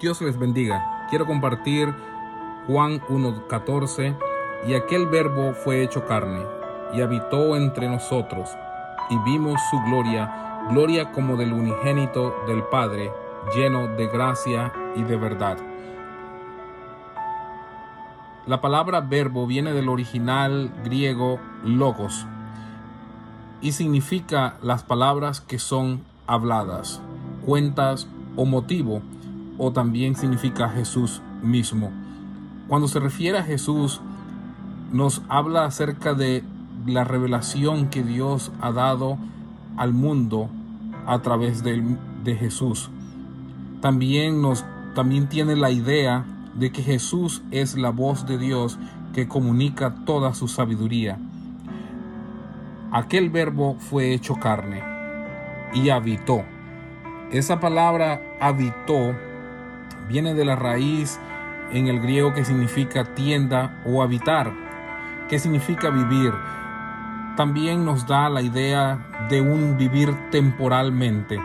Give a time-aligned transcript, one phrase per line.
[0.00, 1.06] Dios les bendiga.
[1.10, 1.92] Quiero compartir
[2.68, 4.16] Juan 1.14
[4.68, 6.40] y aquel verbo fue hecho carne
[6.94, 8.48] y habitó entre nosotros
[9.10, 13.10] y vimos su gloria, gloria como del unigénito del Padre,
[13.56, 15.58] lleno de gracia y de verdad.
[18.46, 22.24] La palabra verbo viene del original griego logos
[23.60, 27.02] y significa las palabras que son habladas,
[27.44, 28.06] cuentas
[28.36, 29.02] o motivo,
[29.58, 31.90] o también significa Jesús mismo.
[32.68, 34.00] Cuando se refiere a Jesús,
[34.92, 36.44] nos habla acerca de
[36.86, 39.18] la revelación que Dios ha dado
[39.76, 40.48] al mundo
[41.06, 41.96] a través de,
[42.38, 42.90] Jesús.
[43.80, 48.78] También nos también tiene la idea de que Jesús es la voz de Dios
[49.14, 51.18] que comunica toda su sabiduría.
[52.92, 54.82] Aquel verbo fue hecho carne
[55.72, 56.42] y habitó.
[57.30, 59.14] Esa palabra habitó
[60.08, 61.20] viene de la raíz
[61.72, 64.52] en el griego que significa tienda o habitar,
[65.28, 66.32] que significa vivir.
[67.36, 71.40] También nos da la idea de un vivir temporalmente.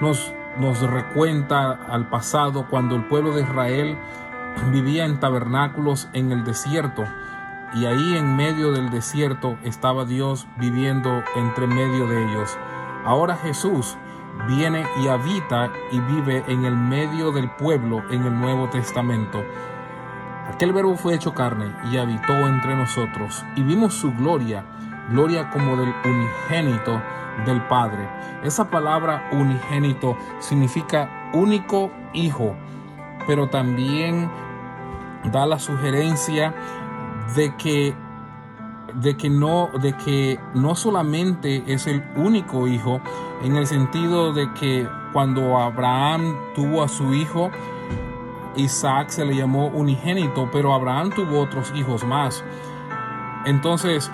[0.00, 3.96] Nos, nos recuenta al pasado cuando el pueblo de Israel
[4.72, 7.04] vivía en tabernáculos en el desierto
[7.74, 12.56] y ahí en medio del desierto estaba Dios viviendo entre medio de ellos.
[13.04, 13.96] Ahora Jesús
[14.46, 19.42] viene y habita y vive en el medio del pueblo en el Nuevo Testamento.
[20.52, 24.64] Aquel verbo fue hecho carne y habitó entre nosotros y vimos su gloria,
[25.10, 27.02] gloria como del unigénito
[27.44, 28.08] del Padre.
[28.42, 32.54] Esa palabra unigénito significa único hijo,
[33.26, 34.30] pero también
[35.24, 36.54] da la sugerencia
[37.36, 37.94] de que
[38.94, 43.00] de que no de que no solamente es el único hijo
[43.42, 47.50] en el sentido de que cuando Abraham tuvo a su hijo
[48.58, 52.44] Isaac se le llamó unigénito, pero Abraham tuvo otros hijos más.
[53.44, 54.10] Entonces,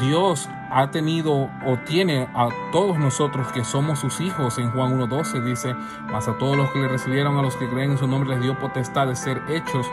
[0.00, 4.58] Dios ha tenido o tiene a todos nosotros que somos sus hijos.
[4.58, 5.74] En Juan 1.12 dice,
[6.10, 8.42] mas a todos los que le recibieron, a los que creen en su nombre, les
[8.42, 9.86] dio potestad de ser hechos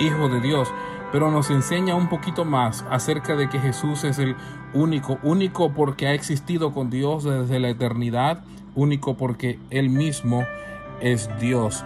[0.00, 0.72] hijos de Dios.
[1.14, 4.34] Pero nos enseña un poquito más acerca de que Jesús es el
[4.72, 8.42] único, único porque ha existido con Dios desde la eternidad,
[8.74, 10.44] único porque Él mismo
[11.00, 11.84] es Dios.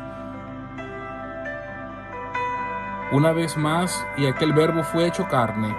[3.13, 5.77] Una vez más, y aquel verbo fue hecho carne.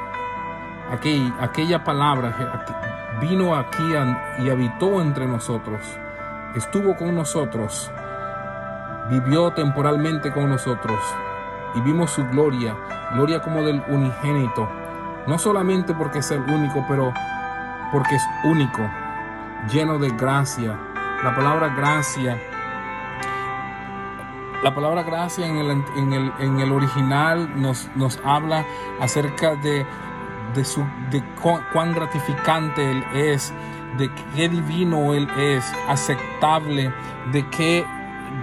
[0.91, 2.67] Aquel, aquella palabra
[3.19, 3.95] vino aquí
[4.43, 5.81] y habitó entre nosotros.
[6.55, 7.89] Estuvo con nosotros.
[9.09, 10.99] Vivió temporalmente con nosotros.
[11.75, 12.75] Y vimos su gloria,
[13.13, 14.69] gloria como del unigénito.
[15.27, 17.13] No solamente porque es el único, pero
[17.91, 18.81] porque es único,
[19.71, 20.77] lleno de gracia.
[21.23, 22.37] La palabra gracia
[24.63, 28.65] la palabra gracia en el, en el, en el original nos, nos, habla
[28.99, 29.85] acerca de,
[30.53, 31.23] de, su, de
[31.71, 33.53] cuán gratificante Él es,
[33.97, 36.93] de qué divino Él es, aceptable,
[37.31, 37.85] de qué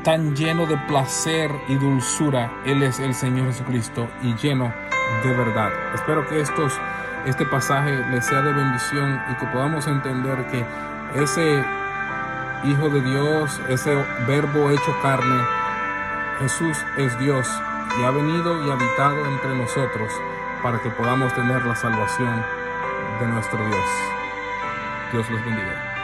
[0.02, 4.72] tan lleno de placer y dulzura Él es el Señor Jesucristo y lleno
[5.24, 5.70] de verdad.
[5.94, 6.72] Espero que estos,
[7.26, 10.64] este pasaje les sea de bendición y que podamos entender que
[11.20, 11.64] ese
[12.64, 13.94] Hijo de Dios, ese
[14.26, 15.44] verbo hecho carne,
[16.40, 17.46] Jesús es Dios
[18.00, 20.10] y ha venido y habitado entre nosotros
[20.62, 22.44] para que podamos tener la salvación
[23.20, 23.86] de nuestro Dios.
[25.12, 25.95] Dios los bendiga.